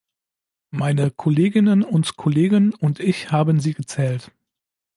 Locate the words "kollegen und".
2.17-2.99